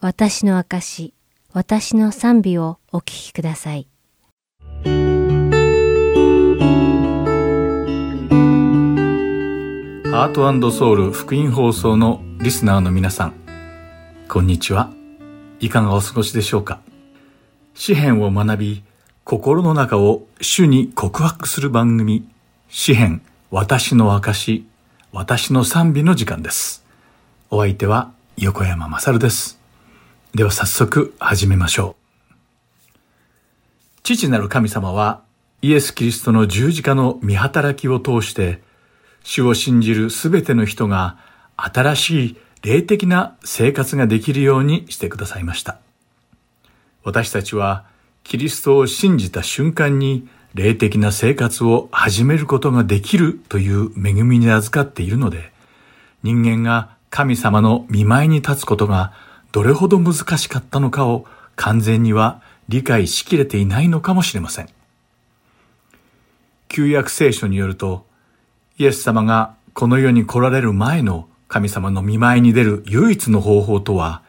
[0.00, 1.12] 私の証、
[1.60, 3.88] 私の賛美をお聴きください。
[4.84, 13.34] ハートソウル福音放送のリスナーの皆さん、
[14.28, 14.92] こんにちは。
[15.58, 16.78] いかがお過ごしでしょうか？
[17.74, 18.84] 詩篇を学び、
[19.24, 22.24] 心の中を主に告白する番組、
[22.68, 24.64] 詩篇、私の証、
[25.10, 26.84] 私の賛美の時間です。
[27.50, 29.57] お相手は横山まさるです。
[30.38, 31.96] では早速始めましょ
[32.94, 32.94] う。
[34.04, 35.22] 父なる神様は
[35.62, 38.62] イエス・キリストの十字架の見働きを通して
[39.24, 41.18] 主を信じるすべての人が
[41.56, 45.80] 新しい霊的な生活ができるようにしてくださいました。
[47.02, 47.84] 私たちは
[48.22, 55.50] キリストを信じた瞬間に霊的な生活を始めることができるという恵みに預かっているので、
[56.22, 61.26] 人間が神様の見舞いに立つことがどれほど難しかったのかを
[61.56, 64.68] 完全には理解しきれていないのかもしれません。
[66.68, 68.06] 旧約聖書によると、
[68.76, 74.22] イエス様がこの世に来られる前の神様の見舞いに出る唯一の方法とは、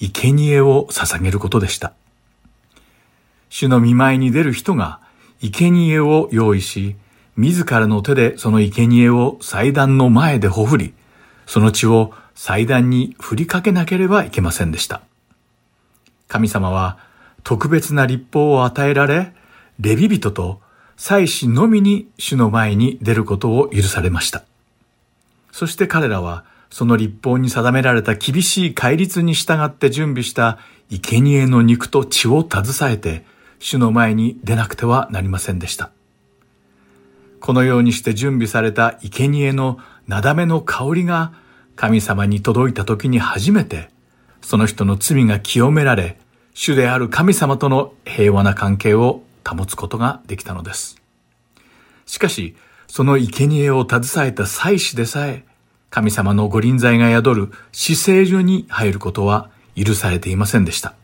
[0.00, 1.92] 生贄を捧げることでした。
[3.50, 5.00] 主の見舞いに出る人が
[5.42, 6.96] 生贄を用意し、
[7.36, 10.94] 自らの手でその生贄を祭壇の前でほふり、
[11.46, 15.02] その血を祭壇に振りかけなければいけませんでした。
[16.28, 16.98] 神様は
[17.44, 19.34] 特別な立法を与えられ、
[19.80, 20.60] レビ人と
[20.96, 24.44] 祭司のみに主の前に出ることを許されました。
[25.50, 30.58] そして彼らはその立法に定められた厳しい戒律に従って準備した
[30.88, 33.24] 生贄の肉と血を携えて
[33.58, 35.90] 主の前に出なくてはなりませんでした。
[37.40, 41.32] このようにして準備された生贄のなだめの香りが
[41.76, 43.90] 神様に届いた時に初めて、
[44.40, 46.18] その人の罪が清められ、
[46.54, 51.00] 主である神様との平和な関係を保つことができたのです。
[52.06, 52.56] しかし、
[52.86, 55.44] その生贄を携えた祭司でさえ、
[55.88, 60.94] 神様の御臨在が宿る死聖所に入ることは許されていませんでした。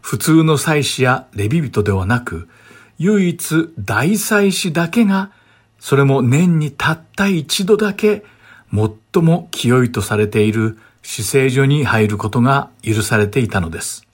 [0.00, 2.48] 普通の祭司やレビ人ではなく、
[2.98, 5.30] 唯一大祭司だけが、
[5.80, 8.24] それも年にたった一度だけ
[8.74, 14.06] 最も清いとされている死聖所に入ることが許されていたのです。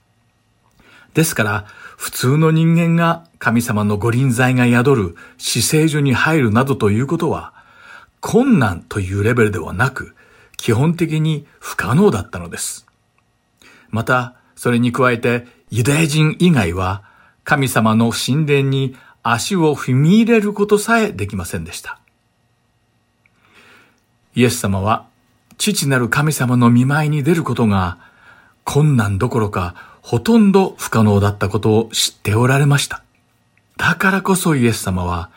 [1.13, 1.65] ですから、
[1.97, 7.53] 普通の人間が神様の御臨在が宿る死聖所に入るなどということは、
[8.19, 10.15] 困難というレベルではなく、
[10.57, 12.85] 基本的に不可能だったのです。
[13.89, 17.03] また、それに加えて、ユダヤ人以外は、
[17.43, 22.00] 神様の神殿に足を踏み入れることさえできませんでした。
[24.35, 25.07] イエス様は
[25.57, 27.97] 父なる神様の見舞いに出ることが
[28.63, 33.03] 困難どころかほとんど不可能だったことを知っておられました。
[33.77, 35.29] だからこそイエス様は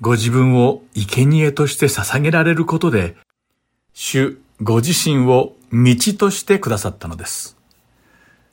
[0.00, 3.16] ご自分を生贄として捧げられることで
[3.92, 7.56] 主ご自身を道としてくださったのです。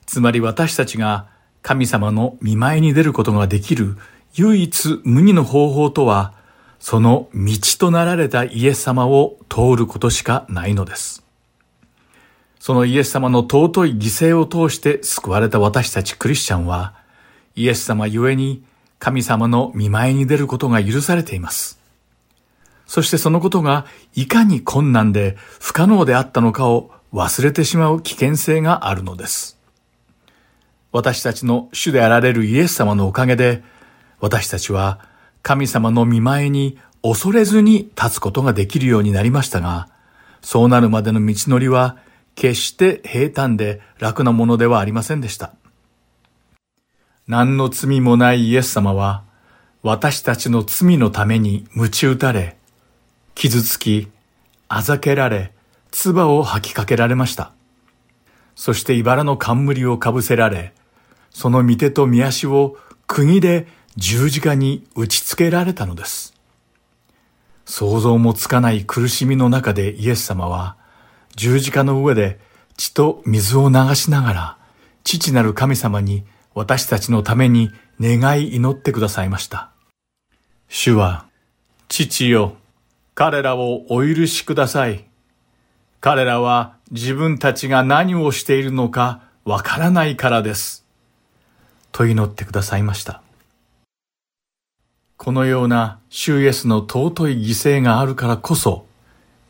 [0.06, 1.26] つまり私たちが
[1.62, 3.96] 神様の見舞いに出ることができる
[4.34, 6.34] 唯一無二の方法とは
[6.82, 11.22] その道となられたイエス様を通ることしかないのです。
[12.58, 16.94] そのイエス様の尊い犠牲を通して救われた私たちクリスチャンは、
[17.54, 18.64] イエス様ゆえに
[18.98, 21.78] 神様の見舞いに出ることが許されています。
[22.88, 29.56] そしてそのことがいかに困難で不可能であったのかを忘れてしまう危険性があるのです。
[30.90, 33.62] 私たちの主であられるイエス様のおかげで、
[34.18, 35.11] 私たちは
[35.42, 39.88] 神様の見前に恐れずに立つことができるようになりましたが、
[40.40, 41.96] そうなるまでの道のりは
[42.34, 45.52] 決して平坦で楽なものではありませんでした。
[47.26, 49.24] 何の罪もないイエス様は、
[49.82, 52.56] 私たちの罪のために鞭打たれ、
[53.34, 54.08] 傷つき、
[54.68, 55.52] あざけられ、
[55.90, 57.52] 唾を吐きかけられました。
[58.54, 60.72] そして茨の冠をかぶせられ、
[61.30, 62.76] その御手と御足を
[63.06, 63.66] 釘で
[63.96, 66.34] 十字架に打ち付けられたのです。
[67.64, 70.76] 想像もつかない苦しみの中でイエス様は
[71.36, 72.40] 十字架の上で
[72.76, 74.58] 血と水を流しながら
[75.04, 76.24] 父なる神様に
[76.54, 77.70] 私たちのために
[78.00, 79.70] 願い祈ってくださいました。
[80.68, 81.26] 主は、
[81.88, 82.56] 父よ、
[83.14, 85.04] 彼らをお許しください。
[86.00, 90.84] 彼らは自分たちが何をしているのかわからないからです。
[91.92, 93.22] と祈ってくださいました。
[95.22, 98.86] このような主イエスの尊い犠牲があるからこそ、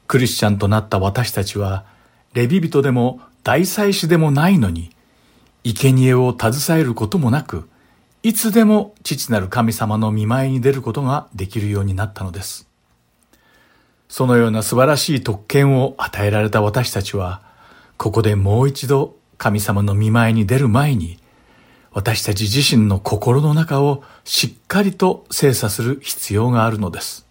[0.07, 1.87] クリスチャンとなった私たちは、
[2.35, 4.91] レビ人でも大祭司でもないのに、
[5.65, 7.71] 生贄を携えることもなく、
[8.23, 12.69] いつでも父なる神様の見舞いに出ることができるようになったのです。
[14.11, 17.41] そのような素晴らしい特権を与えられた私たちは、
[17.97, 21.22] ここでもう一度神様の見舞いに出る前に、
[21.93, 27.27] 私たち自身の心の中をしっかりと精査する必要があるのです。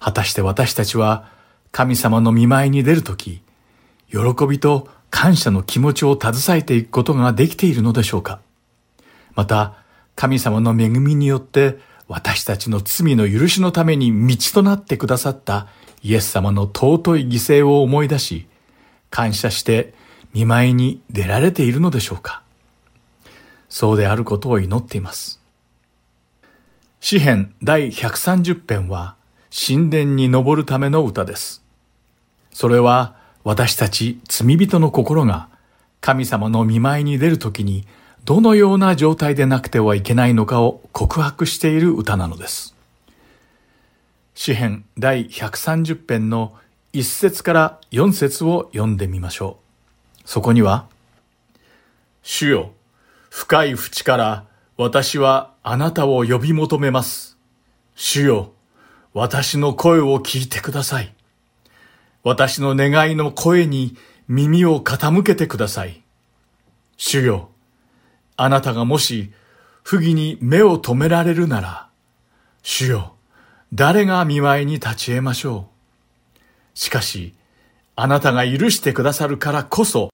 [0.00, 1.30] 果たして私たちは
[1.70, 3.42] 神様の見舞いに出るとき、
[4.10, 8.40] 喜びと感謝の気持ちを携えていくことができているのでしょうか
[9.34, 9.74] また、
[10.16, 11.78] 神様の恵みによって
[12.08, 15.68] 私たちの罪の許しのために道となってくださった
[16.02, 17.28] イエス様の尊い犠
[17.60, 18.46] 牲を思い出し、
[19.10, 19.94] 感謝して
[20.32, 22.41] 見舞いに出られているのでしょうか
[23.72, 25.40] そうであることを祈っています。
[27.00, 29.16] 詩編第130編は
[29.50, 31.64] 神殿に登るための歌です。
[32.52, 35.48] それは私たち罪人の心が
[36.02, 37.86] 神様の見舞いに出るときに
[38.26, 42.76] どのような状態でなくてはいけないのかを告白している歌なのです。
[44.34, 46.54] 詩編第130編の
[46.92, 49.56] 1節から4節を読んでみましょ
[50.18, 50.22] う。
[50.26, 50.88] そこには、
[52.22, 52.72] 主よ、
[53.34, 54.44] 深い淵から
[54.76, 57.38] 私はあなたを呼び求めます。
[57.94, 58.52] 主よ、
[59.14, 61.14] 私の声を聞いてください。
[62.22, 63.96] 私の願いの声に
[64.28, 66.02] 耳を傾けてください。
[66.98, 67.48] 主よ、
[68.36, 69.32] あなたがもし
[69.82, 71.88] 不義に目を止められるなら、
[72.62, 73.14] 主よ、
[73.72, 75.70] 誰が見舞いに立ち得ましょ
[76.34, 76.38] う。
[76.74, 77.34] しかし、
[77.96, 80.10] あなたが許してくださるからこそ、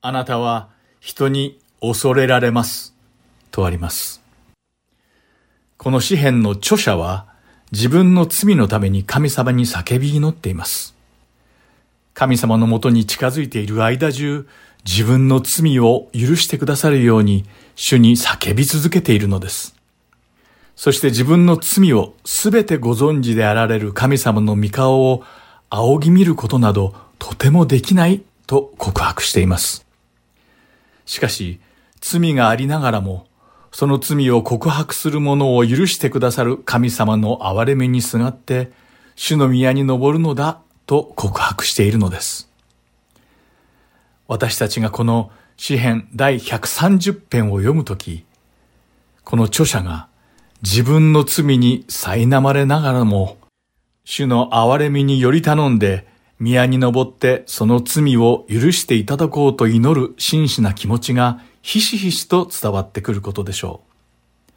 [0.00, 2.94] あなたは人に恐れられます。
[3.50, 4.22] とあります。
[5.76, 7.26] この詩篇の著者は、
[7.70, 10.94] 自分の罪のために神様に叫び祈っています。
[12.14, 14.48] 神様のもとに近づいている間中、
[14.84, 17.44] 自分の罪を許してくださるように、
[17.76, 19.76] 主に叫び続けているのです。
[20.74, 25.24] そして自分の罪をすべてご存知であられる神様の御顔を
[25.70, 29.84] 仰ぎ見ることなどとてもできないと告白しています。
[31.04, 31.60] しかし、
[32.08, 33.26] 罪がありながらも、
[33.70, 38.72] その罪を告白する者を許してくださる神様の憐れみにすがって、
[39.14, 42.50] 主の宮に登るのだと告白しているのです。
[44.26, 48.24] 私たちがこの詩編第130編を読むとき、
[49.24, 50.08] この著者が
[50.62, 53.36] 自分の罪に苛まれながらも、
[54.04, 56.06] 主の憐れみにより頼んで、
[56.40, 63.82] 宮に登ってその罪を許していただこうと祈る真摯な気持ちがひしひしと伝わってくることでしょ
[64.50, 64.54] う。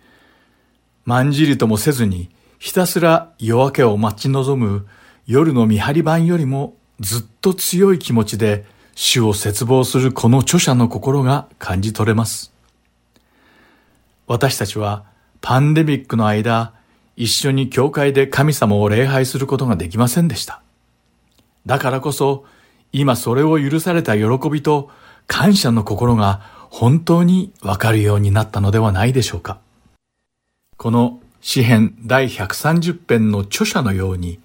[1.03, 4.87] まんじりともせずに、ひたすら夜明けを待ち望む
[5.27, 8.63] 夜の見張り番よりもずっと強い気持ちで
[8.95, 12.53] 主を絶望するこの著者の心が感じ取れます。
[14.25, 15.03] 私たちは
[15.41, 16.71] パンデミックの間、
[17.17, 20.61] 一緒に教会で神様を礼拝することができませんでした。
[21.65, 22.45] だからこそ、
[22.93, 24.89] 今それを許された喜びと
[25.27, 29.59] 感謝の心が本当にわかるようになったのではないでしょうか。
[30.77, 34.39] この詩編第130編の著者のように、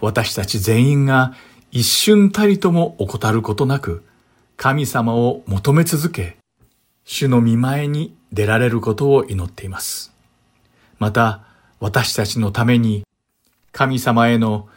[0.00, 1.32] 私たち全員が
[1.70, 4.04] 一瞬たりとも怠ることなく、
[4.56, 6.36] 神様を求め続け、
[7.04, 10.12] 主の見前に出られることを祈っています。
[10.98, 11.44] また、
[11.78, 13.04] 私たちのために、
[13.70, 14.68] 神様への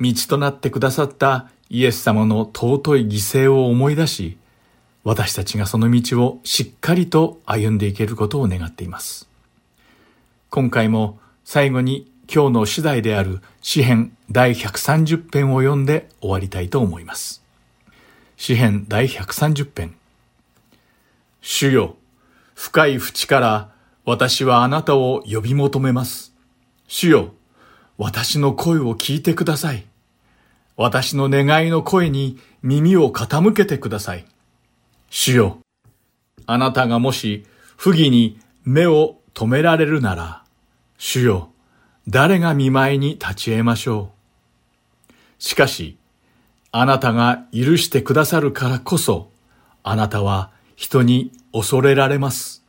[0.00, 3.08] 道となってくださったイエス様の尊い犠
[3.44, 4.36] 牲を思い出し、
[5.04, 9.28] 私たちがその道をしっかりと歩んでいけることを願っています。
[10.48, 17.42] 今回も最後に今日の主題である詩編第130編を読んで終わりたいと思います。
[18.38, 19.94] 詩編第130編。
[21.42, 21.96] 主よ、
[22.54, 23.70] 深い淵から
[24.06, 26.32] 私はあなたを呼び求めます。
[26.88, 27.34] 主よ、
[27.98, 29.84] 私の声を聞いてください。
[30.76, 34.24] 私の願いの声に耳を傾けてください。
[35.16, 35.58] 主よ、
[36.44, 37.46] あなたがもし
[37.76, 40.42] 不義に目を止められるなら、
[40.98, 41.50] 主よ、
[42.08, 44.10] 誰が見舞いに立ち得ましょ
[45.08, 45.12] う。
[45.38, 45.98] しかし、
[46.72, 49.30] あなたが許してくださるからこそ、
[49.84, 52.64] あなたは人に恐れられます。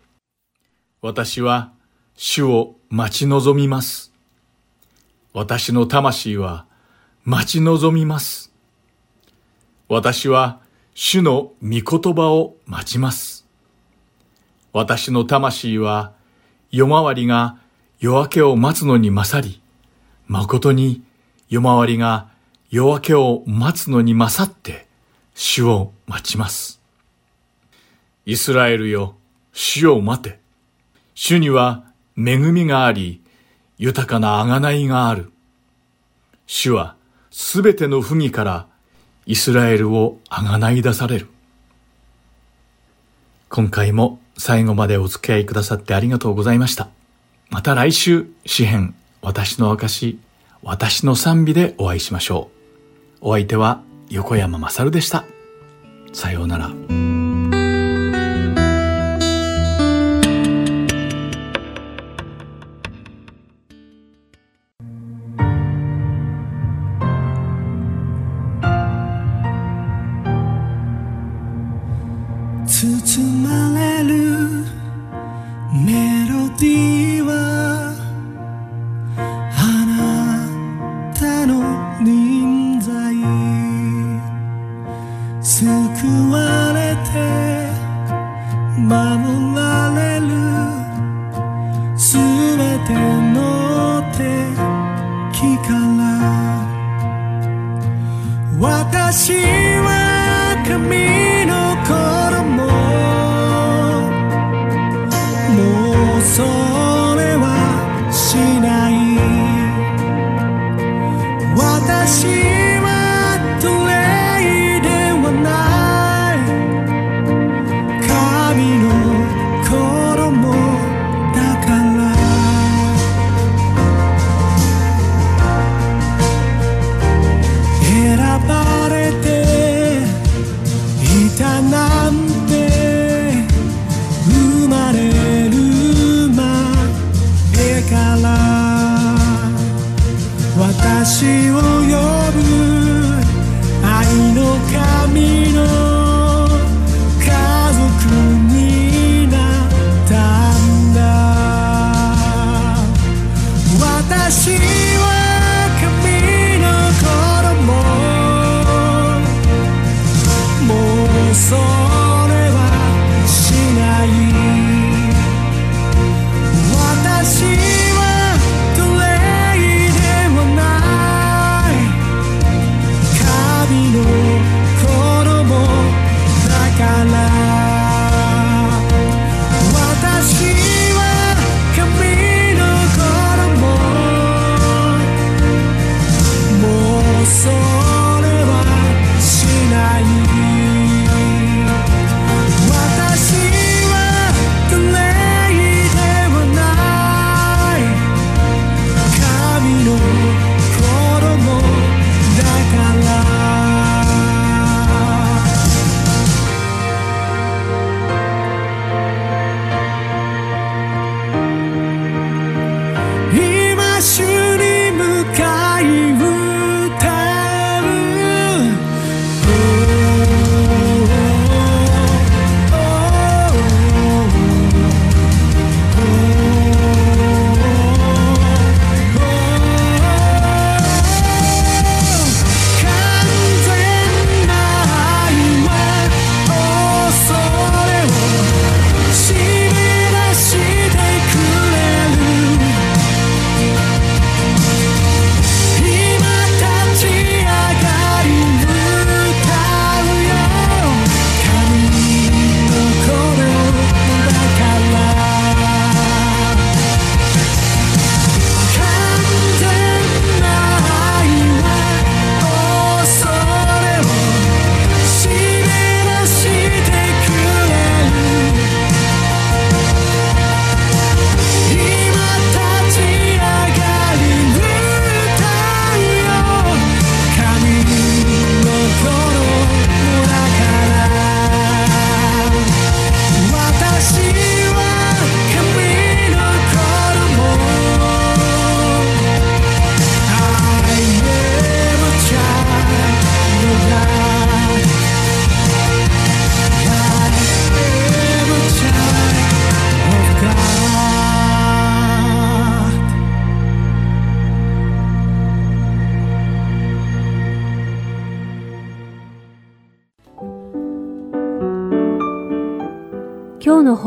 [1.02, 1.72] 私は
[2.16, 4.14] 主を待ち望みます。
[5.34, 6.68] 私の魂は
[7.24, 8.54] 待ち望みます。
[9.90, 10.62] 私は
[10.98, 13.46] 主の御言葉を待ちます。
[14.72, 16.14] 私の魂は
[16.72, 17.58] 夜回りが
[18.00, 19.62] 夜明けを待つのに勝り、
[20.28, 21.04] 誠に
[21.50, 22.30] 夜回りが
[22.70, 24.88] 夜明けを待つのに勝って
[25.34, 26.80] 主を待ちます。
[28.26, 29.18] イスラエルよ、
[29.52, 30.40] 主を待て。
[31.14, 31.84] 主には
[32.18, 33.22] 恵みがあり、
[33.78, 35.34] 豊かな贖いがある。
[36.48, 36.96] 主は
[37.32, 38.68] すべての不義から
[39.26, 41.28] イスラエルをあがない出される。
[43.50, 46.90] 今回も最後までお付き合いくださってありがとうございました。
[47.50, 50.20] また来週、詩編、私の証、
[50.62, 52.50] 私の賛美でお会いしましょ
[53.22, 53.30] う。
[53.30, 55.26] お相手は横山まさるでした。
[56.14, 57.15] さようなら。